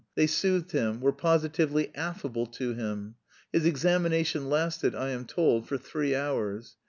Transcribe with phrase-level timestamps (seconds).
[0.15, 3.17] They soothed him, were positively affable to him.
[3.53, 6.75] His examination lasted, I am told, for three hours.